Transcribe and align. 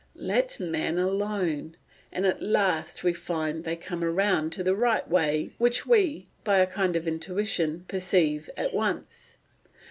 Let 0.15 0.59
men 0.59 0.97
alone, 0.97 1.77
and 2.11 2.25
at 2.25 2.41
last 2.41 3.03
we 3.03 3.13
find 3.13 3.63
they 3.65 3.75
come 3.75 4.03
round 4.03 4.51
to 4.53 4.63
the 4.63 4.75
right 4.75 5.07
way 5.07 5.51
which 5.59 5.85
we, 5.85 6.27
by 6.43 6.57
a 6.57 6.65
kind 6.65 6.95
of 6.95 7.07
intuition, 7.07 7.85
perceive 7.87 8.49
at 8.57 8.73
once. 8.73 9.37